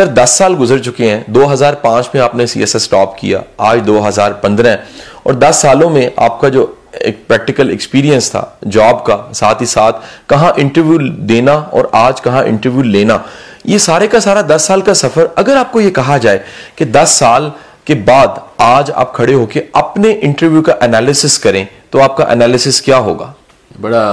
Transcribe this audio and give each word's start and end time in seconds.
سر، 0.00 0.06
دس 0.06 0.30
سال 0.38 0.54
گزر 0.60 0.78
چکے 0.82 1.08
ہیں۔ 1.10 1.20
دو 1.26 1.52
ہزار 1.52 1.74
پانچ 1.82 2.08
میں 2.14 2.22
آپ 2.22 2.34
نے 2.34 2.46
سی 2.46 2.60
ایس 2.60 2.74
ایس 2.76 2.88
ٹاپ 2.88 3.16
کیا۔ 3.18 3.38
آج 3.66 3.80
دو 3.86 4.06
ہزار 4.08 4.32
پندرہ 4.40 4.76
اور 5.22 5.34
دس 5.34 5.56
سالوں 5.56 5.88
میں 5.90 6.08
آپ 6.16 6.40
کا 6.40 6.48
جو 6.48 6.66
ایک 6.92 7.26
پریکٹیکل 7.28 7.70
ایکسپیرینس 7.70 8.30
تھا 8.30 8.44
جاب 8.70 9.04
کا، 9.04 9.16
ساتھ 9.34 9.62
ہی 9.62 9.66
ساتھ 9.66 10.04
کہاں 10.28 10.52
انٹرویو 10.56 10.98
دینا 11.28 11.52
اور 11.52 11.84
آج 11.92 12.20
کہاں 12.22 12.42
انٹرویو 12.44 12.82
لینا۔ 12.82 13.18
یہ 13.64 13.78
سارے 13.78 14.06
کا 14.06 14.20
سارا 14.20 14.42
دس 14.48 14.64
سال 14.66 14.80
کا 14.80 14.94
سفر، 14.94 15.26
اگر 15.36 15.56
آپ 15.56 15.72
کو 15.72 15.80
یہ 15.80 15.90
کہا 15.90 16.18
جائے 16.18 16.38
کہ 16.76 16.84
دس 16.84 17.16
سال 17.18 17.48
کے 17.84 17.94
بعد 18.06 18.38
آج 18.68 18.90
آپ 18.94 19.14
کھڑے 19.14 19.34
ہو 19.34 19.46
کے 19.46 19.62
اپنے 19.84 20.14
انٹرویو 20.22 20.62
کا 20.62 20.74
انالیسس 20.80 21.38
کریں، 21.38 21.64
تو 21.90 22.02
آپ 22.02 22.16
کا 22.16 22.30
انالیسس 22.32 22.82
کیا 22.82 22.98
ہوگا؟ 23.08 23.32
بڑا 23.80 24.06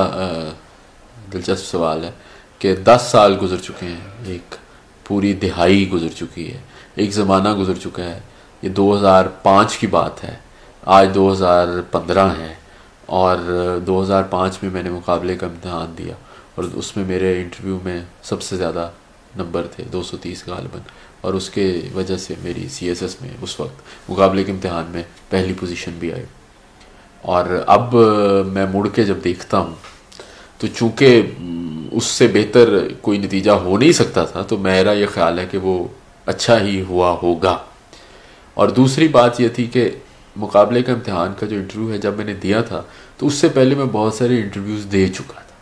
دلچسپ 1.34 1.66
سوال 1.66 2.04
ہے 2.04 2.12
کہ 2.60 2.76
دس 2.86 3.08
سال 3.12 3.38
گزر 3.42 3.58
چکے 3.64 3.86
ہیں 3.86 3.98
ایک 4.26 4.56
پوری 5.08 5.34
دہائی 5.34 5.90
گزر 5.90 6.08
چکی 6.18 6.54
ہے، 6.54 6.58
ایک 6.96 7.14
زمانہ 7.14 7.56
گزر 7.56 7.74
چکا 7.84 8.04
ہے۔ 8.04 8.20
یہ 8.62 8.70
دو 8.70 8.98
ہزار 8.98 9.26
پانچ 9.26 9.78
کی 9.78 9.88
بات 9.88 10.24
ہے۔ 10.24 10.36
آج 10.86 11.10
دو 11.16 11.32
ہزار 11.32 11.68
پندرہ 11.92 12.30
ہے 12.40 12.54
اور 13.06 13.38
دو 13.88 14.04
ہزار 14.04 14.24
پانچ 14.24 14.58
میں 14.64 14.72
میں 14.72 14.84
نے 14.84 14.90
مقابلے 14.90 15.38
کا 15.38 15.48
امتحان 15.48 15.96
دیا 15.98 16.14
اور 16.56 16.64
اس 16.74 16.98
میں 16.98 17.06
میرے 17.06 17.42
انٹرویو 17.42 17.80
میں 17.84 18.02
سب 18.24 18.42
سے 18.42 18.56
زیادہ 18.56 18.90
نمبر 19.36 19.68
تھے، 19.76 19.84
دو 19.84 20.04
سو 20.04 20.18
تیس 20.18 20.48
غالباً۔ 20.48 20.82
اور 21.22 21.34
اس 21.34 21.50
کے 21.50 21.82
وجہ 21.94 22.18
سے 22.18 22.34
میری 22.44 22.68
سی 22.68 22.88
ایس 22.88 23.02
ایس 23.02 23.22
میں 23.22 23.30
اس 23.42 23.60
وقت 23.60 24.10
مقابلے 24.10 24.44
کے 24.44 24.52
امتحان 24.52 24.86
میں 24.90 25.04
پہلی 25.30 25.54
پوزیشن 25.54 25.92
بھی 26.00 26.14
آئی۔ 26.14 26.24
اور 27.22 27.64
اب 27.68 27.96
میں 28.48 28.66
مڑ 28.74 28.88
کے 28.88 29.04
جب 29.04 29.16
دیکھتا 29.24 29.58
ہوں 29.58 29.76
تو 30.64 30.70
چونکہ 30.76 31.22
اس 31.92 32.04
سے 32.04 32.28
بہتر 32.28 32.88
کوئی 33.02 33.18
نتیجہ 33.18 33.52
ہو 33.52 33.78
نہیں 33.78 33.92
سکتا 33.92 34.24
تھا، 34.24 34.42
تو 34.42 34.58
میرا 34.58 34.92
یہ 34.92 35.06
خیال 35.14 35.40
ہے 35.40 35.46
کہ 35.52 35.58
وہ 35.58 35.88
اچھا 36.26 36.62
ہی 36.62 36.84
ہوا 36.90 37.18
ہوگا۔ 37.24 37.58
اور 38.54 38.68
دوسری 38.68 39.08
بات 39.08 39.42
یہ 39.42 39.48
تھی 39.48 39.66
کہ 39.66 39.92
مقابلے 40.36 40.84
کا 40.84 40.94
امتحان 40.94 41.34
کا 41.40 41.46
جو 41.46 41.56
انٹرویو 41.56 41.94
ہے 41.94 41.98
جب 41.98 42.18
میں 42.18 42.26
نے 42.26 42.34
دیا 42.34 42.62
تھا، 42.62 42.82
تو 43.18 43.28
اس 43.28 43.34
سے 43.34 43.50
پہلے 43.50 43.76
میں 43.76 43.86
بہت 43.92 44.14
سارے 44.14 44.42
انٹرویوز 44.42 44.88
دے 44.92 45.08
چکا 45.08 45.34
تھا۔ 45.34 45.56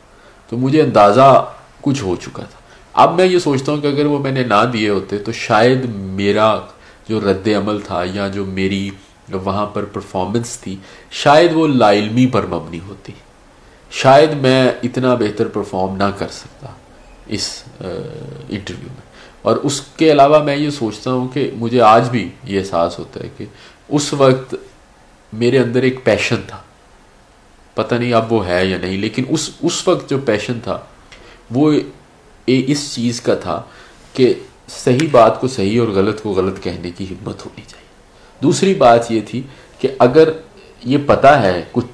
تو 0.50 0.58
مجھے 0.58 0.82
اندازہ 0.82 1.52
کچھ 1.82 2.04
ہو 2.04 2.16
چکا 2.16 2.44
تھا۔ 2.44 2.60
اب 2.94 3.16
میں 3.16 3.26
یہ 3.26 3.40
سوچتا 3.40 3.72
ہوں 3.72 3.82
کہ 3.82 3.88
اگر 3.88 4.06
وہ 4.06 4.20
میں 4.20 4.32
نے 4.32 4.44
نہ 4.44 4.66
دیے 4.74 4.90
ہوتے، 4.90 5.18
تو 5.18 5.32
شاید 5.32 5.86
میرا 5.96 6.60
جو 7.10 7.22
رد 7.22 7.48
عمل 7.48 7.82
تھا 7.82 8.04
یا 8.14 8.28
جو 8.28 8.46
میری 8.46 8.90
وہاں 9.32 9.66
پر 9.66 9.86
پرفارمنس 9.86 10.58
تھی، 10.60 10.76
شاید 11.12 11.52
وہ 11.54 11.68
لا 11.68 11.94
علمی 11.94 12.28
پر 12.28 12.46
مبنی 12.46 12.80
ہوتی۔ 12.88 13.14
شاید 13.92 14.34
میں 14.34 14.72
اتنا 14.84 15.16
بہتر 15.16 15.48
پرفارم 15.48 15.96
نہ 15.96 16.12
کر 16.18 16.28
سکتا 16.28 16.68
اس 17.28 17.64
انٹرویو 18.50 18.88
میں۔ 18.88 19.12
اور 19.42 19.58
اس 19.58 19.82
کے 19.82 20.12
علاوہ 20.12 20.44
میں 20.44 20.56
یہ 20.56 20.70
سوچتا 20.70 21.12
ہوں 21.12 21.28
کہ 21.28 21.52
مجھے 21.54 21.82
آج 21.82 22.10
بھی 22.10 22.30
یہ 22.44 22.60
احساس 22.60 23.00
ہوتا 23.00 23.20
ہے 23.20 23.30
کہ 23.38 23.46
اس 23.90 24.14
وقت 24.14 24.56
میرے 25.34 25.60
اندر 25.60 25.84
ایک 25.84 26.04
پیشن 26.04 26.36
تھا۔ 26.48 26.58
پتہ 27.74 27.96
نہیں 27.96 28.14
اب 28.14 28.34
وہ 28.34 28.48
ہے 28.48 28.66
یا 28.66 28.78
نہیں، 28.78 28.98
لیکن 28.98 29.24
اس 29.30 29.50
اس 29.62 29.88
وقت 29.88 30.10
جو 30.10 30.18
پیشن 30.18 30.60
تھا، 30.64 30.80
وہ 31.52 31.74
اس 32.48 32.96
چیز 32.96 33.22
کا 33.22 33.36
تھا 33.36 33.62
کہ 34.14 34.34
صحیح 34.68 35.08
بات 35.12 35.42
کو 35.42 35.48
صحیح 35.48 35.80
اور 35.80 35.88
غلط 35.88 36.22
کو 36.22 36.32
غلط 36.32 36.64
کہنے 36.64 36.92
کی 36.92 37.06
ہمت 37.06 37.46
ہونی 37.46 37.62
چاہیے۔ 37.68 37.88
دوسری 38.44 38.74
بات 38.74 39.12
یہ 39.12 39.22
تھی 39.28 39.42
کہ 39.80 39.88
اگر 40.00 40.30
یہ 40.84 40.98
پتہ 41.06 41.28
ہے 41.28 41.62
کچھ 41.72 41.86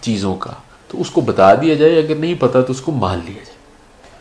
چیزوں 0.00 0.36
کا 0.36 0.52
تو 0.92 1.00
اس 1.00 1.10
کو 1.10 1.20
بتا 1.20 1.54
دیا 1.54 1.74
جائے، 1.74 1.98
اگر 1.98 2.14
نہیں 2.14 2.34
پتا 2.38 2.60
تو 2.60 2.72
اس 2.72 2.80
کو 2.80 2.92
مان 2.92 3.18
لیا 3.26 3.42
جائے۔ 3.44 3.60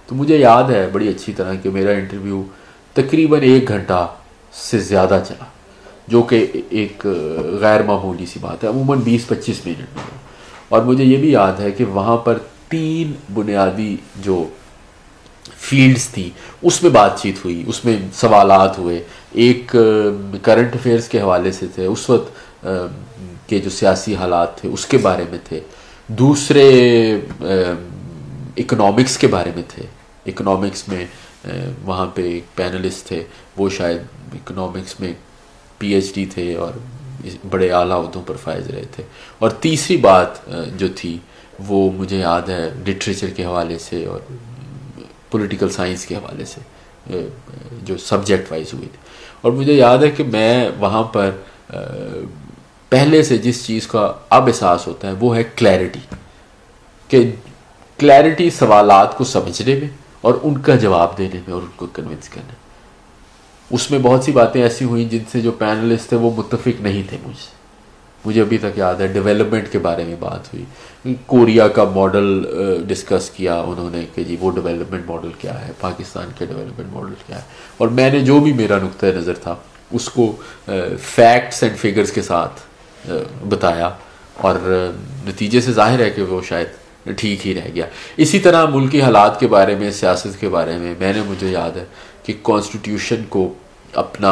تو 0.08 0.16
مجھے 0.16 0.38
یاد 0.38 0.70
ہے 0.72 0.88
بڑی 0.92 1.08
اچھی 1.08 1.34
طرح 1.34 1.54
کہ 1.54 1.70
میرا 1.70 1.92
انٹرویو 1.92 2.44
تقریباً 2.94 3.42
ایک 3.42 3.68
گھنٹہ 3.68 4.08
سے 4.54 4.80
زیادہ 4.80 5.20
چلا، 5.28 5.46
جو 6.08 6.22
کہ 6.22 6.46
ایک 6.70 7.06
غیر 7.62 7.84
معمولی 7.84 8.26
سی 8.26 8.40
بات 8.42 8.64
ہے، 8.64 8.70
عموماً 8.70 9.00
بیس 9.00 9.28
پچیس 9.28 9.66
منٹ 9.66 9.78
میں۔ 9.78 10.20
اور 10.70 10.82
مجھے 10.82 11.04
یہ 11.04 11.18
بھی 11.18 11.32
یاد 11.32 11.60
ہے 11.60 11.72
کہ 11.72 11.86
وہاں 11.86 12.18
پر 12.18 12.38
تین 12.70 13.12
بنیادی 13.34 13.96
جو 14.18 14.44
فیلڈز 15.60 16.08
تھی 16.08 16.30
اس 16.62 16.82
میں 16.84 16.92
بات 16.92 17.20
چیت 17.22 17.46
ہوئی، 17.46 17.64
اس 17.68 17.84
میں 17.86 17.98
سوالات 18.14 18.78
ہوئے۔ 18.78 19.04
ایک 19.32 19.76
کرنٹ 20.42 20.76
افیئرس 20.76 21.08
کے 21.08 21.22
حوالے 21.22 21.52
سے 21.52 21.66
تھے، 21.76 21.86
اس 21.86 22.10
وقت 22.10 22.66
کے 23.50 23.60
جو 23.60 23.70
سیاسی 23.70 24.16
حالات 24.16 24.58
تھے، 24.58 24.70
اس 24.70 24.86
کے 24.86 24.98
بارے 24.98 25.24
میں 25.30 25.40
تھے۔ 25.44 25.60
دوسرے 26.20 27.16
اکنامکس 28.58 29.18
کے 29.18 29.28
بارے 29.28 29.52
میں 29.56 29.64
تھے۔ 29.68 29.84
اکنامکس 30.26 30.88
میں 30.88 31.06
وہاں 31.86 32.06
پہ 32.06 32.22
ایک 32.22 32.44
پینلسٹ 32.56 33.08
تھے۔ 33.08 33.24
وہ 33.58 33.70
شاید 33.70 33.98
اکنامکس 34.34 35.00
میں 35.00 35.14
پی 35.78 35.94
ایچ 35.94 36.14
ڈی 36.14 36.26
تھے 36.26 36.56
اور 36.56 36.74
بڑے 37.50 37.70
اعلیٰ 37.70 38.06
عہدوں 38.06 38.22
پر 38.26 38.36
فائز 38.36 38.70
رہے 38.70 38.84
تھے۔ 38.92 39.04
اور 39.40 39.50
تیسری 39.50 39.98
بات 39.98 40.28
جو 40.78 40.88
تھی، 40.96 41.18
وہ 41.68 41.92
مجھے 41.92 42.18
یاد 42.18 42.42
ہے 42.42 42.70
لٹریچر 42.88 43.30
کے 43.30 43.46
حوالے 43.46 43.78
سے 43.78 44.06
اور 44.06 44.20
پولیٹیکل 45.32 45.70
سائنس 45.70 46.06
کے 46.06 46.16
حوالے 46.16 46.46
سے 46.46 46.62
جو 47.84 47.98
سبجیکٹ 47.98 48.52
وائز 48.52 48.74
ہوئی 48.74 48.88
تھی۔ 48.92 48.98
اور 49.42 49.52
مجھے 49.52 49.74
یاد 49.74 49.98
ہے 49.98 50.12
کہ 50.12 50.24
میں 50.24 50.70
وہاں 50.80 51.04
پر 51.04 51.32
پہلے 52.92 53.22
سے 53.24 53.38
جس 53.38 53.66
چیز 53.66 53.86
کا 53.88 54.12
اب 54.30 54.48
احساس 54.48 54.88
ہوتا 54.88 55.08
ہے 55.08 55.14
وہ 55.20 55.36
ہے 55.36 55.44
کلیرٹی 55.56 56.00
کہ 57.10 57.20
کلیرٹی 58.00 58.50
سوالات 58.50 59.18
کو 59.18 59.24
سمجھنے 59.24 59.76
میں 59.76 59.88
اور 60.22 60.34
ان 60.44 60.58
کا 60.62 60.76
جواب 60.76 61.18
دینے 61.18 61.40
میں 61.46 61.54
اور 61.54 61.62
ان 61.62 61.70
کو 61.76 61.88
کنونس 61.94 62.30
کرنے 62.30 62.48
میں. 62.48 62.60
اس 63.72 63.90
میں 63.92 64.00
بہت 64.00 64.24
سی 64.24 64.32
باتیں 64.32 64.62
ایسی 64.62 64.86
ہوئیں 64.86 65.06
جن 65.10 65.24
سے 65.32 65.42
جو 65.42 65.52
پینلسٹ 65.52 66.10
تھے 66.10 66.18
وہ 66.18 66.32
متفق 66.38 66.82
نہیں 66.82 67.04
تھے 67.10 67.18
مجھ 67.24 67.38
سے. 67.38 67.50
مجھے 68.26 68.42
ابھی 68.42 68.58
تک 68.58 68.78
یاد 68.78 68.96
ہے 68.96 69.08
ڈیولپمنٹ 69.08 69.72
کے 69.72 69.80
بارے 69.80 70.04
میں 70.04 70.16
بات 70.20 70.54
ہوئی. 70.54 71.14
کوریا 71.26 71.68
کا 71.68 71.84
ماڈل 71.94 72.44
ڈسکس 72.88 73.30
کیا 73.30 73.60
انہوں 73.60 73.90
نے 73.90 74.06
کہ 74.16 74.24
جی 74.24 74.36
وہ 74.40 74.52
ڈیولپمنٹ 74.52 75.10
ماڈل 75.10 75.32
کیا 75.40 75.60
ہے، 75.62 75.72
پاکستان 75.80 76.32
کے 76.38 76.46
ڈیولپمنٹ 76.46 76.94
ماڈل 76.94 77.14
کیا 77.28 77.38
ہے. 77.38 77.44
اور 77.78 77.88
میں 78.00 78.10
نے 78.10 78.20
جو 78.26 78.40
بھی 78.40 78.54
میرا 78.54 78.78
نقطۂ 78.84 79.16
نظر 79.16 79.38
تھا، 79.44 79.56
اس 79.92 80.10
کو 80.10 80.32
فیکٹس 80.66 81.64
اینڈ 81.64 81.78
فگرز 81.78 82.12
کے 82.12 82.22
ساتھ 82.22 82.62
بتایا 83.50 83.90
اور 84.38 84.56
نتیجے 85.26 85.62
سے 85.62 85.72
ظاہر 85.72 86.00
ہے 86.00 86.10
کہ 86.10 86.24
وہ 86.24 86.42
شاید 86.48 86.68
ٹھیک 87.18 87.48
ہی 87.48 87.54
رہ 87.56 87.68
گیا۔ 87.76 87.86
اسی 88.18 88.40
طرح 88.40 88.66
ملکی 88.66 89.02
حالات 89.02 89.40
کے 89.40 89.48
بارے 89.48 89.76
میں، 89.76 89.92
سیاست 89.92 90.40
کے 90.40 90.50
بارے 90.50 90.78
میں 90.78 90.94
میں 91.00 91.14
نے 91.14 91.22
مجھے 91.22 91.48
یاد 91.48 91.78
ہے 91.78 91.86
کہ 92.24 92.34
کانسٹیٹیوشن 92.44 93.24
کو 93.30 93.54
اپنا 93.94 94.32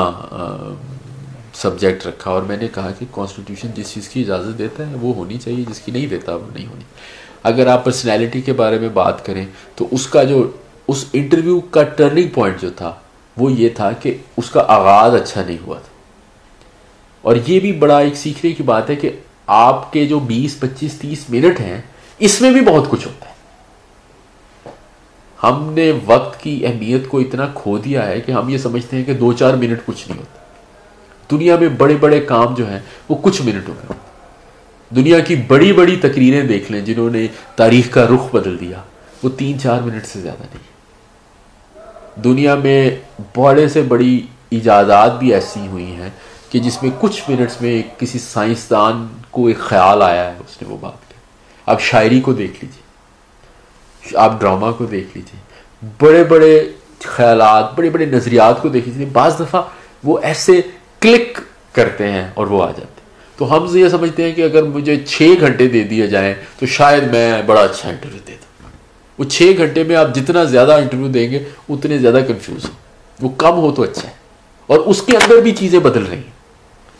سبجیکٹ 1.53 2.05
رکھا 2.07 2.31
اور 2.31 2.41
میں 2.41 2.57
نے 2.57 2.67
کہا 2.73 2.91
کہ 2.99 3.05
کانسٹیٹیوشن 3.11 3.67
جس 3.75 3.93
چیز 3.93 4.07
کی 4.09 4.21
اجازت 4.21 4.57
دیتا 4.57 4.87
ہے 4.89 4.95
وہ 5.01 5.15
ہونی 5.15 5.37
چاہیے، 5.37 5.63
جس 5.69 5.79
کی 5.79 5.91
نہیں 5.91 6.07
دیتا 6.07 6.35
وہ 6.35 6.53
نہیں 6.53 6.67
ہونی۔ 6.67 6.83
اگر 7.43 7.67
آپ 7.67 7.85
پرسنالٹی 7.85 8.41
کے 8.41 8.53
بارے 8.53 8.79
میں 8.79 8.89
بات 8.89 9.25
کریں 9.25 9.45
تو 9.75 9.87
اس 9.91 10.07
کا 10.07 10.23
جو، 10.23 10.49
اس 10.87 11.05
انٹرویو 11.13 11.59
کا 11.59 11.83
ٹرننگ 11.83 12.27
پوائنٹ 12.27 12.61
جو 12.61 12.69
تھا 12.69 12.93
وہ 13.37 13.51
یہ 13.51 13.69
تھا 13.69 13.91
کہ 13.91 14.17
اس 14.37 14.49
کا 14.49 14.63
آغاز 14.67 15.15
اچھا 15.15 15.43
نہیں 15.47 15.57
ہوا 15.65 15.79
تھا۔ 15.79 15.97
اور 17.21 17.35
یہ 17.47 17.59
بھی 17.59 17.71
بڑا 17.71 17.97
ایک 17.99 18.15
سیکھنے 18.15 18.51
کی 18.51 18.63
بات 18.63 18.89
ہے 18.89 18.95
کہ 18.95 19.09
آپ 19.47 19.93
کے 19.93 20.05
جو 20.05 20.19
بیس، 20.19 20.59
پچیس، 20.59 20.93
تیس 20.93 21.29
منٹ 21.29 21.59
ہیں، 21.59 21.81
اس 22.19 22.41
میں 22.41 22.51
بھی 22.51 22.61
بہت 22.61 22.89
کچھ 22.89 23.07
ہوتا 23.07 23.25
ہے۔ 23.25 23.29
ہم 25.43 25.73
نے 25.73 25.91
وقت 26.05 26.43
کی 26.43 26.65
اہمیت 26.65 27.07
کو 27.07 27.19
اتنا 27.19 27.47
کھو 27.53 27.77
دیا 27.77 28.07
ہے 28.07 28.21
کہ 28.21 28.31
ہم 28.31 28.49
یہ 28.49 28.57
سمجھتے 28.57 28.97
ہیں 28.97 29.03
کہ 29.03 29.13
دو 29.13 29.33
چار 29.33 29.53
منٹ 29.53 29.79
کچھ 29.85 30.09
نہیں 30.09 30.19
ہوتا۔ 30.19 30.39
دنیا 31.31 31.57
میں 31.59 31.69
بڑے 31.69 31.95
بڑے 31.99 32.19
کام 32.19 32.53
جو 32.55 32.69
ہیں، 32.69 32.79
وہ 33.09 33.15
کچھ 33.21 33.41
منٹوں 33.41 33.73
میں 33.77 33.97
دنیا 34.95 35.19
کی 35.19 35.35
بڑی 35.35 35.73
بڑی 35.73 35.95
تقریریں 35.95 36.43
دیکھ 36.43 36.71
لیں 36.71 36.81
جنہوں 36.81 37.09
نے 37.09 37.27
تاریخ 37.55 37.91
کا 37.91 38.05
رخ 38.05 38.35
بدل 38.35 38.59
دیا، 38.59 38.81
وہ 39.23 39.29
تین 39.37 39.59
چار 39.59 39.81
منٹ 39.81 40.05
سے 40.05 40.19
زیادہ 40.19 40.43
نہیں۔ 40.43 40.79
دنیا 42.21 42.55
میں 42.55 42.89
بڑے 43.37 43.67
سے 43.67 43.81
بڑی 43.81 44.21
ایجادات 44.49 45.19
بھی 45.19 45.33
ایسی 45.33 45.67
ہوئی 45.67 45.85
ہیں 45.85 46.09
کہ 46.49 46.59
جس 46.59 46.83
میں 46.83 46.91
کچھ 46.99 47.29
منٹس 47.29 47.61
میں 47.61 47.81
کسی 47.97 48.19
سائنسدان 48.19 49.07
کو 49.31 49.47
ایک 49.47 49.59
خیال 49.59 50.01
آیا 50.01 50.25
ہے 50.25 50.37
اس 50.47 50.61
نے 50.61 50.67
وہ 50.67 50.77
بات 50.81 51.09
کی۔ 51.09 51.13
آپ 51.65 51.81
شاعری 51.81 52.21
کو 52.21 52.33
دیکھ 52.33 52.65
لیجیے 52.65 52.89
آپ 54.17 54.41
ڈرامہ 54.41 54.71
کو 54.77 54.85
دیکھ 54.85 55.07
لیجیے 55.15 55.39
بڑے 55.99 56.23
بڑے 56.23 56.69
خیالات، 57.03 57.75
بڑے 57.75 57.89
بڑے 57.89 58.05
نظریات 58.05 58.61
کو 58.61 58.69
دیکھ 58.69 58.89
لیجیے 58.89 59.05
بعض 59.05 59.39
دفعہ 59.39 59.61
وہ 60.03 60.19
ایسے 60.23 60.61
کلک 60.99 61.39
کرتے 61.75 62.11
ہیں 62.11 62.27
اور 62.33 62.47
وہ 62.47 62.63
آ 62.63 62.67
جاتے 62.67 62.81
ہیں۔ 62.81 62.99
تو 63.37 63.57
ہم 63.57 63.77
یہ 63.77 63.89
سمجھتے 63.89 64.23
ہیں 64.23 64.33
کہ 64.33 64.41
اگر 64.41 64.63
مجھے 64.63 65.03
چھ 65.07 65.33
گھنٹے 65.39 65.67
دے 65.67 65.83
دیے 65.83 66.07
جائیں 66.07 66.33
تو 66.59 66.65
شاید 66.65 67.03
میں 67.03 67.41
بڑا 67.41 67.61
اچھا 67.61 67.89
انٹرویو 67.89 68.19
دے 68.27 68.31
دوں۔ 68.31 68.69
وہ 69.17 69.23
چھ 69.23 69.51
گھنٹے 69.57 69.83
میں 69.83 69.95
آپ 69.95 70.15
جتنا 70.15 70.43
زیادہ 70.43 70.71
انٹرویو 70.71 71.07
دیں 71.07 71.31
گے، 71.31 71.43
اتنے 71.69 71.97
زیادہ 71.97 72.19
کنفیوز 72.27 72.65
ہو 72.65 72.69
وہ 73.21 73.29
کم 73.29 73.55
ہو 73.57 73.71
تو 73.71 73.81
اچھا 73.81 74.07
ہے۔ 74.07 74.13
اور 74.67 74.77
اس 74.77 75.01
کے 75.01 75.17
اندر 75.17 75.41
بھی 75.41 75.51
چیزیں 75.55 75.79
بدل 75.79 76.03
رہی 76.03 76.17
ہیں۔ 76.17 76.38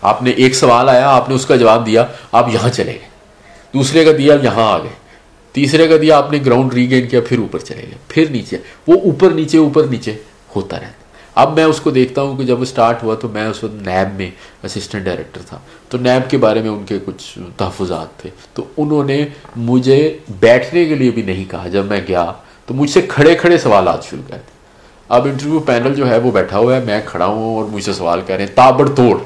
آپ 0.02 0.24
نے 0.24 0.30
ایک 0.30 0.56
سوال 0.56 0.90
آیا، 0.90 1.10
آپ 1.10 1.30
نے 1.30 1.36
اس 1.36 1.46
کا 1.46 1.56
جواب 1.56 1.86
دیا، 1.86 2.06
آپ 2.32 2.50
یہاں 2.54 2.70
چلے 2.70 2.92
گئے۔ 2.92 3.10
دوسرے 3.74 4.06
کا 4.06 4.12
دیا، 4.18 4.36
یہاں 4.44 4.74
آ 4.74 4.78
گئے۔ 4.78 5.10
تیسرے 5.52 5.88
کا 5.88 5.96
دیا، 6.02 6.18
آپ 6.18 6.32
نے 6.32 6.40
گراؤنڈ 6.46 6.74
ری 6.74 6.90
گین 6.90 7.08
کیا، 7.08 7.22
پھر 7.22 7.40
اوپر 7.40 7.60
چلے 7.60 7.82
گئے۔ 7.82 7.98
پھر 8.08 8.26
نیچے، 8.30 8.58
وہ 8.88 8.94
اوپر 8.94 9.32
نیچے 9.32 9.58
اوپر 9.58 9.84
نیچے 9.84 10.14
ہوتا 10.56 10.78
رہتا۔ 10.78 10.92
اب 11.36 11.54
میں 11.54 11.64
اس 11.64 11.82
کو 11.82 11.92
دیکھتا 11.92 12.22
ہوں 12.22 12.38
کہ 12.38 12.44
جب 12.44 12.60
وہ 12.60 12.66
سٹارٹ 12.66 13.04
ہوا 13.04 13.16
تو 13.16 13.28
میں 13.28 13.48
اس 13.48 13.64
وقت 13.64 13.74
نیب 13.74 14.16
میں 14.16 14.32
اسسٹنٹ 14.64 15.06
ڈائریکٹر 15.06 15.42
تھا۔ 15.48 15.60
تو 15.90 15.98
نیب 15.98 16.30
کے 16.30 16.38
بارے 16.38 16.62
میں 16.62 16.70
ان 16.70 16.84
کے 16.86 17.00
کچھ 17.06 17.38
تحفظات 17.58 18.18
تھے۔ 18.18 18.30
تو 18.54 18.64
انہوں 18.78 19.04
نے 19.04 19.28
مجھے 19.56 20.18
بیٹھنے 20.40 20.86
کے 20.86 20.96
لیے 20.96 21.12
بھی 21.12 21.22
نہیں 21.22 21.52
کہا۔ 21.52 21.68
جب 21.68 21.86
میں 21.86 22.02
گیا 22.08 22.32
تو 22.66 22.74
مجھ 22.74 22.90
سے 22.90 23.02
کھڑے 23.02 23.36
کھڑے 23.36 23.58
سوالات 23.58 24.04
شروع 24.04 24.22
کر 24.28 24.36
تھے 24.36 24.60
اب 25.10 25.26
انٹرویو 25.26 25.60
پینل 25.60 25.96
جو 25.96 26.10
ہے 26.10 26.18
وہ 26.18 26.32
بیٹھا 26.32 26.58
ہوا 26.58 26.76
ہے، 26.76 26.84
میں 26.84 27.02
کھڑا 27.06 27.26
ہوں 27.26 27.56
اور 27.56 27.66
مجھ 27.66 27.84
سے 27.84 27.94
سوال 27.94 28.22
کر 28.28 28.36
رہے 28.36 28.44
ہیں، 28.44 28.56
تابڑ 28.56 28.88
توڑ۔ 28.88 29.18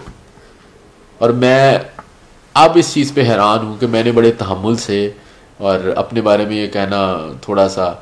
اور 1.17 1.29
میں 1.29 1.77
اب 2.53 2.71
اس 2.75 2.93
چیز 2.93 3.13
پہ 3.13 3.21
حیران 3.21 3.65
ہوں 3.65 3.77
کہ 3.79 3.87
میں 3.87 4.03
نے 4.03 4.11
بڑے 4.11 4.31
تحمل 4.31 4.75
سے 4.75 5.09
اور 5.57 5.79
اپنے 5.95 6.21
بارے 6.21 6.45
میں 6.45 6.55
یہ 6.55 6.67
کہنا 6.67 7.31
تھوڑا 7.41 7.67
سا 7.69 7.93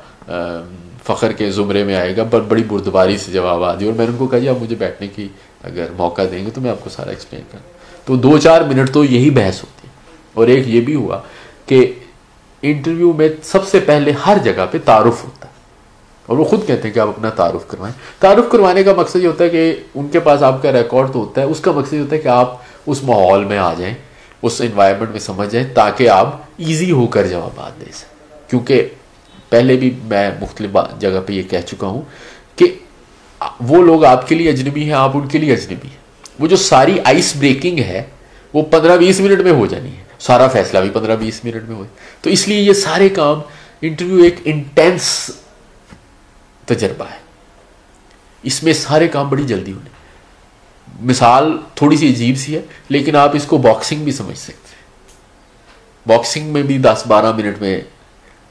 فخر 1.04 1.32
کے 1.32 1.50
زمرے 1.50 1.84
میں 1.84 1.94
آئے 1.94 2.16
گا 2.16 2.24
پر 2.30 2.40
بڑی 2.40 2.62
بردباری 2.62 3.16
سے 3.16 3.32
جواب 3.32 3.62
آ 3.64 3.74
دی 3.74 3.86
اور 3.86 3.94
میں 3.94 4.06
نے 4.06 4.12
ان 4.12 4.18
کو 4.18 4.26
کہا 4.26 4.38
جی 4.38 4.48
آپ 4.48 4.62
مجھے 4.62 4.76
بیٹھنے 4.76 5.08
کی 5.08 5.28
اگر 5.64 5.86
موقع 5.96 6.22
دیں 6.30 6.44
گے 6.46 6.50
تو 6.50 6.60
میں 6.60 6.70
آپ 6.70 6.84
کو 6.84 6.90
سارا 6.90 7.10
ایکسپلین 7.10 7.42
کروں. 7.52 7.70
تو 8.04 8.16
دو 8.16 8.38
چار 8.38 8.60
منٹ 8.60 8.92
تو 8.92 9.04
یہی 9.04 9.30
بحث 9.30 9.62
ہوتی 9.62 9.86
ہے 9.86 9.92
اور 10.34 10.46
ایک 10.46 10.68
یہ 10.68 10.80
بھی 10.80 10.94
ہوا 10.94 11.20
کہ 11.66 11.92
انٹرویو 12.62 13.12
میں 13.12 13.28
سب 13.42 13.68
سے 13.68 13.80
پہلے 13.80 14.12
ہر 14.26 14.38
جگہ 14.44 14.66
پہ 14.70 14.78
تعارف 14.84 15.24
ہوتا 15.24 15.46
ہے۔ 15.48 15.51
اور 16.26 16.38
وہ 16.38 16.44
خود 16.44 16.66
کہتے 16.66 16.88
ہیں 16.88 16.94
کہ 16.94 17.00
آپ 17.00 17.08
اپنا 17.08 17.30
تعارف 17.30 17.66
کروائیں۔ 17.68 17.94
تعارف 18.20 18.50
کروانے 18.52 18.82
کا 18.82 18.92
مقصد 18.96 19.16
یہ 19.16 19.26
ہوتا 19.26 19.44
ہے 19.44 19.48
کہ 19.48 19.74
ان 19.94 20.08
کے 20.08 20.20
پاس 20.20 20.42
آپ 20.42 20.62
کا 20.62 20.72
ریکارڈ 20.72 21.12
تو 21.12 21.18
ہوتا 21.18 21.40
ہے، 21.40 21.46
اس 21.46 21.60
کا 21.60 21.72
مقصد 21.72 21.92
یہ 21.92 22.00
ہوتا 22.00 22.16
ہے 22.16 22.20
کہ 22.20 22.28
آپ 22.28 22.56
اس 22.86 23.02
ماحول 23.02 23.44
میں 23.44 23.58
آ 23.58 23.72
جائیں، 23.74 23.94
اس 24.42 24.60
انوائرمنٹ 24.60 25.10
میں 25.10 25.20
سمجھ 25.20 25.48
جائیں 25.48 25.66
تاکہ 25.74 26.08
آپ 26.08 26.40
ایزی 26.56 26.90
ہو 26.90 27.06
کر 27.06 27.26
جوابات 27.26 27.80
دے 27.80 27.92
سکیں۔ 27.92 28.50
کیونکہ 28.50 28.88
پہلے 29.48 29.76
بھی 29.76 29.90
میں 30.04 30.30
مختلف 30.40 30.76
جگہ 30.98 31.20
پہ 31.26 31.32
یہ 31.32 31.42
کہہ 31.42 31.66
چکا 31.66 31.86
ہوں 31.86 32.02
کہ 32.56 32.66
وہ 33.60 33.82
لوگ 33.82 34.04
آپ 34.04 34.28
کے 34.28 34.34
لیے 34.34 34.50
اجنبی 34.50 34.84
ہیں، 34.84 34.92
آپ 34.92 35.10
ان 35.14 35.26
کے 35.26 35.38
لیے 35.38 35.52
اجنبی 35.52 35.88
ہیں۔ 35.88 36.00
وہ 36.38 36.46
جو 36.46 36.56
ساری 36.56 36.98
آئس 37.04 37.36
بریکنگ 37.36 37.78
ہے، 37.78 38.02
وہ 38.54 38.62
پندرہ 38.62 38.96
بیس 38.96 39.20
منٹ 39.20 39.40
میں 39.40 39.52
ہو 39.52 39.66
جانی 39.66 39.90
ہے۔ 39.90 40.02
سارا 40.18 40.48
فیصلہ 40.48 40.78
بھی 40.78 40.90
پندرہ 40.90 41.16
بیس 41.16 41.44
منٹ 41.44 41.68
میں 41.68 41.76
ہو 41.76 41.84
تو 42.20 42.30
اس 42.30 42.48
لیے 42.48 42.60
یہ 42.60 42.72
سارے 42.72 43.08
کام 43.08 43.40
انٹرویو 43.80 44.22
ایک 44.24 44.36
انٹینس 44.44 45.30
تجربہ 46.66 47.04
ہے۔ 47.04 47.18
اس 48.42 48.62
میں 48.62 48.72
سارے 48.72 49.08
کام 49.08 49.28
بڑی 49.28 49.44
جلدی 49.44 49.72
ہونے۔ 49.72 49.90
مثال 51.00 51.58
تھوڑی 51.74 51.96
سی 51.96 52.12
عجیب 52.12 52.36
سی 52.36 52.56
ہے، 52.56 52.62
لیکن 52.88 53.16
آپ 53.16 53.36
اس 53.36 53.44
کو 53.44 53.58
باکسنگ 53.58 54.04
بھی 54.04 54.12
سمجھ 54.12 54.38
سکتے 54.38 54.52
ہیں۔ 54.52 54.82
باکسنگ 56.08 56.52
میں 56.52 56.62
بھی 56.62 56.78
دس 56.78 57.02
بارہ 57.06 57.32
منٹ 57.32 57.60
میں 57.60 57.80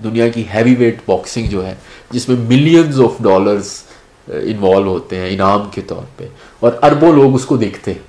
دنیا 0.04 0.30
کی 0.30 0.44
ہیوی 0.54 0.76
ویٹ 0.76 1.00
باکسنگ 1.06 1.48
جو 1.48 1.68
ہے، 1.68 1.76
جس 2.12 2.30
میں 2.30 2.38
ملینز 2.38 3.02
آف 3.02 3.12
ڈالرز 3.20 3.84
انوالو 4.28 4.92
ہوتے 4.92 5.16
ہیں 5.16 5.30
انعام 5.30 5.70
کے 5.72 5.82
طور 5.82 6.04
پہ۔ 6.18 6.28
اور 6.60 6.72
اربوں 6.82 7.14
لوگ 7.14 7.36
اس 7.36 7.46
کو 7.46 7.58
دیکھتے 7.58 7.94
ہیں۔ 7.94 8.00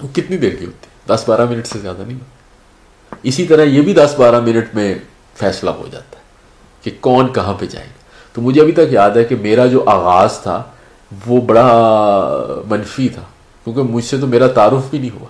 وہ 0.00 0.08
کتنی 0.08 0.36
دیر 0.36 0.54
کی 0.54 0.64
ہوتی 0.64 0.86
ہے؟ 0.86 1.14
دس 1.14 1.24
بارہ 1.28 1.44
منٹ 1.44 1.66
سے 1.66 1.78
زیادہ 1.78 2.02
نہیں۔ 2.06 2.18
اسی 3.22 3.46
طرح 3.46 3.62
یہ 3.62 3.82
بھی 3.82 3.94
دس 3.94 4.14
بارہ 4.18 4.40
منٹ 4.40 4.74
میں 4.74 4.94
فیصلہ 5.34 5.70
ہو 5.70 5.88
جاتا 5.92 6.16
ہے 6.16 6.22
کہ 6.82 6.90
کون 7.00 7.32
کہاں 7.32 7.54
پہ 7.54 7.66
جائے 7.66 7.86
گا۔ 7.86 7.97
تو 8.38 8.42
مجھے 8.42 8.60
ابھی 8.60 8.72
تک 8.72 8.92
یاد 8.92 9.10
ہے 9.10 9.24
کہ 9.24 9.36
میرا 9.36 9.66
جو 9.66 9.82
آغاز 9.86 10.38
تھا، 10.38 10.62
وہ 11.26 11.40
بڑا 11.40 12.62
منفی 12.68 13.08
تھا، 13.08 13.22
کیونکہ 13.64 13.82
مجھ 13.82 14.04
سے 14.04 14.18
تو 14.18 14.26
میرا 14.26 14.46
تعارف 14.46 14.90
بھی 14.90 14.98
نہیں 14.98 15.10
ہوا۔ 15.10 15.26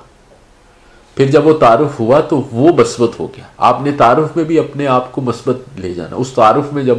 پھر 1.16 1.26
جب 1.26 1.46
وہ 1.46 1.52
تعارف 1.58 2.00
ہوا 2.00 2.20
تو 2.20 2.40
وہ 2.52 2.72
مثبت 2.76 3.18
ہو 3.20 3.26
گیا۔ 3.26 3.44
آپ 3.56 3.80
نے 3.82 3.92
تعارف 3.92 4.36
میں 4.36 4.44
بھی 4.44 4.58
اپنے 4.58 4.86
آپ 4.86 5.12
کو 5.12 5.20
مثبت 5.20 5.78
لے 5.78 5.94
جانا۔ 5.94 6.16
اس 6.16 6.32
تعارف 6.32 6.72
میں 6.72 6.82
جب 6.82 6.98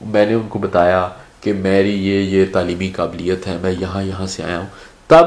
میں 0.00 0.26
نے 0.26 0.34
ان 0.34 0.46
کو 0.48 0.58
بتایا 0.58 1.08
کہ 1.40 1.52
میری 1.52 1.94
یہ 2.08 2.20
یہ 2.36 2.44
تعلیمی 2.52 2.90
قابلیت 2.96 3.46
ہے، 3.46 3.56
میں 3.62 3.74
یہاں 3.80 4.02
یہاں 4.02 4.26
سے 4.26 4.42
آیا 4.42 4.58
ہوں، 4.58 4.66
تب 5.06 5.26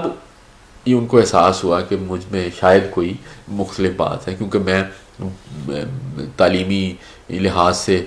یہ 0.85 0.95
ان 0.95 1.06
کو 1.07 1.19
احساس 1.19 1.63
ہوا 1.63 1.81
کہ 1.81 1.95
مجھ 2.07 2.25
میں 2.31 2.50
شاید 2.59 2.83
کوئی 2.91 3.13
مختلف 3.47 3.91
بات 3.97 4.27
ہے، 4.27 4.35
کیونکہ 4.35 4.59
میں 4.59 4.83
تعلیمی 6.38 6.94
لحاظ 7.29 7.77
سے 7.77 8.03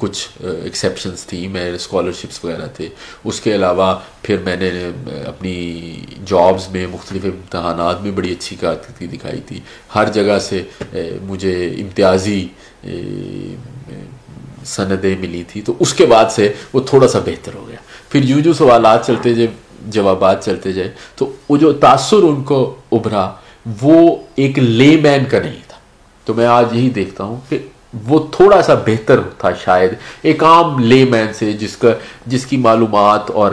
کچھ 0.00 0.44
ایکسیپشنس 0.44 1.24
تھیں، 1.26 1.48
میں 1.48 1.70
اسکالرشپس 1.72 2.44
وغیرہ 2.44 2.66
تھے۔ 2.76 2.88
اس 3.24 3.40
کے 3.40 3.54
علاوہ 3.54 3.94
پھر 4.22 4.36
میں 4.44 4.56
نے 4.56 4.70
اپنی 5.26 5.54
جابز 6.26 6.68
میں 6.72 6.86
مختلف 6.86 7.24
امتحانات 7.24 8.02
میں 8.02 8.12
بڑی 8.12 8.32
اچھی 8.32 8.56
کارکردگی 8.60 9.06
دکھائی 9.16 9.40
تھی۔ 9.46 9.60
ہر 9.94 10.12
جگہ 10.12 10.38
سے 10.38 10.62
مجھے 11.22 11.54
امتیازی 11.80 12.46
سندیں 14.66 15.14
ملی 15.20 15.42
تھی 15.48 15.62
تو 15.62 15.74
اس 15.80 15.92
کے 15.94 16.06
بعد 16.06 16.30
سے 16.30 16.52
وہ 16.72 16.80
تھوڑا 16.88 17.08
سا 17.08 17.18
بہتر 17.26 17.54
ہو 17.54 17.66
گیا۔ 17.68 17.80
پھر 18.10 18.24
یوں 18.24 18.40
جو 18.40 18.52
سوالات 18.52 19.06
چلتے 19.06 19.34
جائے 19.34 19.48
جوابات 19.88 20.44
چلتے 20.44 20.72
جائے 20.72 20.90
تو 21.16 21.32
وہ 21.48 21.56
جو 21.56 21.72
تاثر 21.72 22.22
ان 22.22 22.42
کو 22.44 22.58
ابھرا، 22.92 23.30
وہ 23.82 24.16
ایک 24.34 24.58
لے 24.58 24.96
مین 25.02 25.24
کا 25.24 25.38
نہیں 25.38 25.60
تھا۔ 25.68 25.78
تو 26.24 26.34
میں 26.34 26.46
آج 26.46 26.66
یہی 26.72 26.90
دیکھتا 26.90 27.24
ہوں 27.24 27.40
کہ 27.48 27.58
وہ 27.92 28.18
تھوڑا 28.32 28.60
سا 28.62 28.74
بہتر 28.86 29.20
تھا 29.38 29.50
شاید، 29.64 29.94
ایک 30.22 30.42
عام 30.44 30.78
لے 30.78 31.04
مین 31.10 31.32
سے 31.34 31.52
جس 31.52 31.76
کا 31.76 31.92
جس 32.26 32.46
کی 32.46 32.56
معلومات 32.56 33.30
اور 33.30 33.52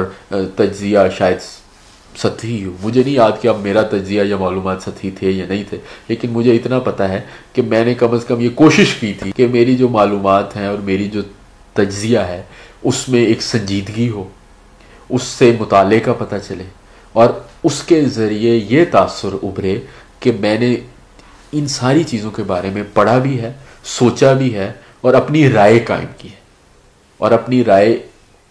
تجزیہ 0.55 0.99
شاید 1.17 1.39
سطحی 2.15 2.63
ہو۔ 2.65 2.71
مجھے 2.81 3.01
نہیں 3.03 3.13
یاد 3.13 3.31
کہ 3.41 3.47
اب 3.47 3.59
میرا 3.61 3.81
تجزیہ 3.89 4.23
یا 4.23 4.37
معلومات 4.37 4.81
سطحی 4.81 5.09
تھے 5.17 5.31
یا 5.31 5.45
نہیں 5.49 5.63
تھے، 5.69 5.77
لیکن 6.07 6.29
مجھے 6.31 6.55
اتنا 6.55 6.79
پتا 6.79 7.09
ہے 7.09 7.19
کہ 7.53 7.61
میں 7.61 7.83
نے 7.85 7.93
کم 7.93 8.13
از 8.13 8.25
کم 8.27 8.39
یہ 8.39 8.49
کوشش 8.55 8.93
کی 8.99 9.13
تھی 9.19 9.31
کہ 9.35 9.47
میری 9.47 9.75
جو 9.77 9.89
معلومات 9.89 10.55
ہیں 10.57 10.67
اور 10.67 10.77
میری 10.83 11.07
جو 11.13 11.21
تجزیہ 11.73 12.19
ہے، 12.19 12.41
اس 12.83 13.07
میں 13.09 13.25
ایک 13.25 13.41
سنجیدگی 13.41 14.09
ہو، 14.09 14.27
اس 15.09 15.23
سے 15.23 15.55
مطالعے 15.59 15.99
کا 15.99 16.13
پتہ 16.13 16.35
چلے 16.47 16.63
اور 17.15 17.29
اس 17.63 17.81
کے 17.83 18.01
ذریعے 18.15 18.55
یہ 18.69 18.85
تاثر 18.91 19.33
ابھرے 19.43 19.79
کہ 20.19 20.31
میں 20.39 20.57
نے 20.59 20.75
ان 21.51 21.67
ساری 21.67 22.03
چیزوں 22.03 22.31
کے 22.31 22.43
بارے 22.43 22.69
میں 22.69 22.83
پڑھا 22.93 23.17
بھی 23.17 23.39
ہے 23.41 23.51
سوچا 23.87 24.33
بھی 24.33 24.55
ہے 24.55 24.71
اور 25.01 25.13
اپنی 25.13 25.49
رائے 25.49 25.79
قائم 25.79 26.07
کی 26.17 26.29
ہے۔ 26.29 26.47
اور 27.17 27.31
اپنی 27.31 27.63
رائے 27.63 27.97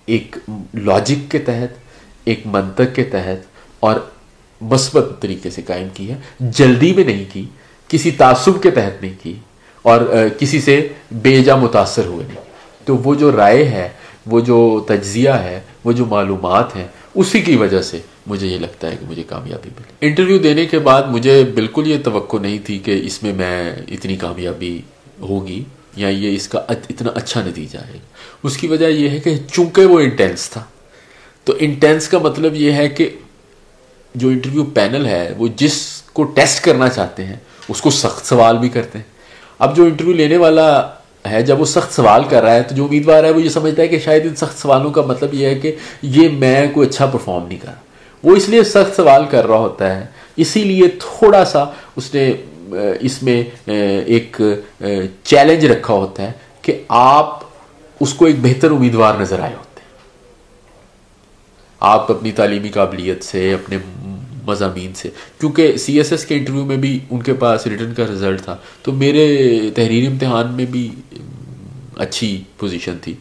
ایک 0.07 0.37
لاجک 0.75 1.31
کے 1.31 1.39
تحت، 1.39 1.79
ایک 2.25 2.41
منطق 2.45 2.95
کے 2.95 3.05
تحت 3.05 3.47
اور 3.81 3.97
مثبت 4.61 5.23
طریقے 5.23 5.51
سے 5.51 5.63
قائم 5.63 5.89
کی 5.95 6.11
ہے۔ 6.11 6.15
جلدی 6.41 6.93
میں 6.93 7.05
نہیں 7.05 7.25
کی، 7.33 7.45
کسی 7.89 8.11
تعصب 8.11 8.63
کے 8.63 8.71
تحت 8.71 9.03
نہیں 9.03 9.15
کی 9.23 9.35
اور 9.83 10.01
کسی 10.39 10.61
سے 10.61 10.89
بے 11.11 11.43
جا 11.43 11.57
متاثر 11.57 12.07
ہوئے 12.07 12.27
نہیں۔ 12.27 12.41
تو 12.85 12.97
وہ 12.97 13.15
جو 13.15 13.37
رائے 13.37 13.65
ہے، 13.65 13.89
وہ 14.27 14.41
جو 14.41 14.85
تجزیہ 14.89 15.31
ہے، 15.31 15.61
وہ 15.85 15.93
جو 15.93 16.07
معلومات 16.07 16.77
ہیں، 16.77 16.89
اسی 17.15 17.41
کی 17.41 17.57
وجہ 17.57 17.83
سے 17.83 17.99
مجھے 18.27 18.47
یہ 18.47 18.59
لگتا 18.59 18.91
ہے 18.91 18.97
کہ 19.01 19.07
مجھے 19.07 19.23
کامیابی 19.23 19.71
ملی۔ 19.77 20.07
انٹرویو 20.07 20.39
دینے 20.39 20.67
کے 20.67 20.79
بعد 20.79 21.03
مجھے 21.03 21.45
بالکل 21.45 21.87
یہ 21.87 21.97
توقع 22.05 22.37
نہیں 22.37 22.59
تھی 22.65 22.79
کہ 22.79 23.01
اس 23.05 23.23
میں 23.23 23.33
میں 23.33 23.77
اتنی 23.89 24.17
کامیابی 24.17 24.81
ہوگی 25.21 25.63
یا 25.97 26.09
یہ 26.09 26.35
اس 26.35 26.49
کا 26.49 26.59
اتنا 26.69 27.11
اچھا 27.15 27.43
نتیجہ 27.47 27.79
ہے؟ 27.79 27.99
اس 28.43 28.57
کی 28.57 28.67
وجہ 28.67 28.87
یہ 28.87 29.09
ہے 29.09 29.19
کہ 29.19 29.37
چونکہ 29.53 29.87
وہ 29.87 30.01
انٹینس 30.01 30.49
تھا، 30.51 30.63
تو 31.45 31.55
انٹینس 31.59 32.09
کا 32.09 32.19
مطلب 32.19 32.55
یہ 32.55 32.73
ہے 32.73 32.89
کہ 32.89 33.09
جو 34.15 34.29
انٹرویو 34.29 34.65
پینل 34.65 35.07
ہے، 35.07 35.35
وہ 35.39 35.49
جس 35.57 36.03
کو 36.13 36.25
ٹیسٹ 36.25 36.65
کرنا 36.65 36.89
چاہتے 36.89 37.25
ہیں، 37.25 37.37
اس 37.69 37.81
کو 37.81 37.91
سخت 37.91 38.27
سوال 38.27 38.59
بھی 38.59 38.69
کرتے 38.69 38.99
ہیں۔ 38.99 39.05
اب 39.59 39.77
جو 39.77 39.85
انٹرویو 39.85 40.15
لینے 40.15 40.37
والا 40.37 40.67
ہے، 41.29 41.43
جب 41.43 41.61
وہ 41.61 41.65
سخت 41.65 41.95
سوال 41.95 42.25
کر 42.29 42.43
رہا 42.43 42.55
ہے، 42.55 42.63
تو 42.63 42.75
جو 42.75 42.85
امیدوار 42.85 43.25
ہے، 43.25 43.31
وہ 43.31 43.43
یہ 43.43 43.49
سمجھتا 43.49 43.83
ہے 43.83 43.89
کہ 43.89 43.99
شاید 43.99 44.27
ان 44.27 44.35
سخت 44.35 44.61
سوالوں 44.63 44.91
کا 44.91 45.03
مطلب 45.03 45.35
یہ 45.35 45.47
ہے 45.47 45.55
کہ 45.55 45.75
یہ 46.03 46.29
میں 46.29 46.67
کوئی 46.75 46.89
اچھا 46.89 47.07
پرفارم 47.07 47.47
نہیں 47.47 47.59
کر 47.59 47.69
رہا۔ 47.69 47.81
وہ 48.23 48.37
اس 48.37 48.49
لیے 48.49 48.65
سخت 48.65 48.97
سوال 48.97 49.25
کر 49.31 49.47
رہا 49.47 49.59
ہوتا 49.59 49.95
ہے، 49.97 50.07
اسی 50.37 50.65
لیے 50.65 50.89
تھوڑا 50.89 51.45
سا 51.45 51.65
اس 51.97 52.15
نے 52.15 52.33
اس 53.01 53.23
میں 53.23 53.43
ایک 54.07 54.41
چیلنج 55.23 55.67
رکھا 55.67 55.95
ہوتا 55.95 56.23
ہے 56.23 56.33
کہ 56.63 56.83
آپ 56.89 57.41
اس 58.01 58.15
کو 58.15 58.25
ایک 58.25 58.37
بہتر 58.43 58.71
امیدوار 58.71 59.15
نظر 59.21 59.41
آئے 59.41 59.55
ہوتے 59.55 59.81
ہیں۔ 59.81 59.87
آپ 61.81 62.11
اپنی 62.11 62.33
تعلیمی 62.33 62.69
قابلیت 62.69 63.25
سے، 63.25 63.53
اپنے 63.55 63.79
مضامین 64.47 64.95
سے۔ 64.95 65.09
کیونکہ 65.41 65.77
سی 65.77 65.97
ایس 65.97 66.13
ایس 66.13 66.25
کے 66.25 66.35
انٹرویو 66.35 66.65
میں 66.65 66.77
بھی 66.77 66.99
ان 67.11 67.23
کے 67.23 67.35
پاس 67.35 67.67
ریٹرن 67.67 67.95
کا 67.95 68.05
رزلٹ 68.05 68.43
تھا، 68.43 68.57
تو 68.83 68.93
میرے 68.93 69.27
تحریر 69.75 70.09
امتحان 70.11 70.53
میں 70.53 70.65
بھی 70.65 70.91
اچھی 71.97 72.43
پوزیشن 72.59 72.97
تھی، 73.03 73.15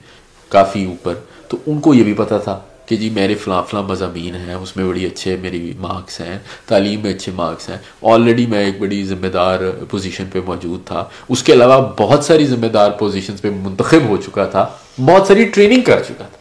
کافی 0.49 0.85
اوپر۔ 0.85 1.13
تو 1.47 1.57
ان 1.65 1.79
کو 1.79 1.93
یہ 1.93 2.03
بھی 2.03 2.13
پتا 2.13 2.37
تھا 2.37 2.59
کہ 2.85 2.95
جی 2.95 3.09
میرے 3.09 3.35
فلاں 3.35 3.63
فلاں 3.63 3.83
مضامین 3.83 4.35
ہیں، 4.35 4.53
اس 4.53 4.77
میں 4.77 4.85
بڑی 4.85 5.05
اچھے 5.05 5.37
میری 5.41 5.73
مارکس 5.79 6.21
ہیں، 6.21 6.39
تعلیم 6.67 6.99
میں 6.99 7.13
اچھے 7.13 7.31
مارکس 7.31 7.69
ہیں۔ 7.69 7.77
آلریڈی 8.01 8.45
میں 8.45 8.65
ایک 8.65 8.79
بڑی 8.79 9.03
ذمہ 9.03 9.27
دار 9.27 9.59
پوزیشن 9.89 10.25
پہ 10.31 10.39
موجود 10.45 10.87
تھا۔ 10.87 11.05
اس 11.29 11.43
کے 11.43 11.53
علاوہ 11.53 11.93
بہت 11.99 12.25
ساری 12.25 12.45
ذمہ 12.45 12.67
دار 12.67 12.91
پوزیشنز 12.91 13.41
پہ 13.41 13.49
منتخب 13.49 14.09
ہو 14.09 14.17
چکا 14.17 14.45
تھا، 14.45 14.69
بہت 15.05 15.27
ساری 15.27 15.45
ٹریننگ 15.45 15.81
کر 15.81 16.03
چکا 16.03 16.13
تھا۔ 16.17 16.37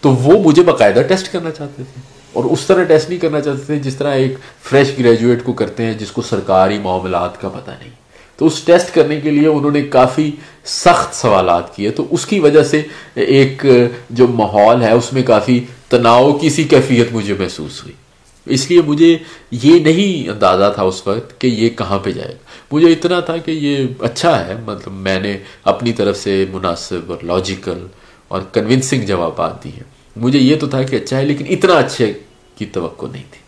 تو 0.00 0.10
وہ 0.10 0.42
مجھے 0.44 0.62
باقاعدہ 0.62 1.02
ٹیسٹ 1.08 1.32
کرنا 1.32 1.50
چاہتے 1.50 1.82
تھے۔ 1.82 2.00
اور 2.32 2.44
اس 2.44 2.60
طرح 2.66 2.84
ٹیسٹ 2.84 3.08
نہیں 3.08 3.18
کرنا 3.18 3.40
چاہتے 3.40 3.62
تھے 3.66 3.78
جس 3.78 3.96
طرح 3.96 4.14
ایک 4.14 4.34
فریش 4.62 4.88
گریجویٹ 4.98 5.44
کو 5.44 5.52
کرتے 5.52 5.82
ہیں 5.84 5.94
جس 5.94 6.10
کو 6.10 6.22
سرکاری 6.22 6.78
معاملات 6.78 7.40
کا 7.40 7.48
پتہ 7.48 7.70
نہیں۔ 7.70 7.90
تو 8.36 8.46
اس 8.46 8.62
ٹیسٹ 8.62 8.94
کرنے 8.94 9.20
کے 9.20 9.30
لیے 9.30 9.46
انہوں 9.46 9.70
نے 9.70 9.82
کافی 9.82 10.30
سخت 10.64 11.14
سوالات 11.14 11.76
کیے۔ 11.76 11.90
تو 11.90 12.06
اس 12.10 12.26
کی 12.26 12.38
وجہ 12.38 12.62
سے 12.62 12.82
ایک 13.14 13.66
جو 14.10 14.26
ماحول 14.28 14.82
ہے، 14.82 14.92
اس 14.92 15.12
میں 15.12 15.22
کافی 15.22 15.64
تناؤ 15.88 16.32
کی 16.38 16.50
سی 16.50 16.64
کیفیت 16.64 17.12
مجھے 17.12 17.34
محسوس 17.38 17.82
ہوئی۔ 17.82 17.94
اس 18.46 18.70
لیے 18.70 18.82
مجھے 18.86 19.18
یہ 19.50 19.78
نہیں 19.78 20.28
اندازہ 20.28 20.72
تھا 20.74 20.82
اس 20.82 21.06
وقت 21.06 21.40
کہ 21.40 21.46
یہ 21.46 21.68
کہاں 21.68 21.98
پہ 21.98 22.12
جائے۔ 22.12 22.28
گا 22.28 22.36
مجھے 22.72 22.92
اتنا 22.92 23.20
تھا 23.20 23.36
کہ 23.36 23.50
یہ 23.50 23.86
اچھا 24.00 24.46
ہے 24.46 24.54
مطلب 24.64 24.92
میں 24.92 25.20
نے 25.20 25.38
اپنی 25.64 25.92
طرف 25.92 26.16
سے 26.16 26.44
مناسب 26.52 27.12
اور 27.12 27.24
لاجیکل 27.24 27.86
اور 28.28 28.40
کنونسنگ 28.52 29.02
جوابات 29.02 29.64
دی 29.64 29.68
ہیں۔ 29.68 29.94
مجھے 30.16 30.38
یہ 30.38 30.56
تو 30.60 30.66
تھا 30.66 30.82
کہ 30.82 30.96
اچھا 30.96 31.18
ہے، 31.18 31.24
لیکن 31.24 31.44
اتنا 31.48 31.74
اچھے 31.74 32.12
کی 32.58 32.64
توقع 32.64 33.06
نہیں 33.12 33.22
تھی۔ 33.30 33.43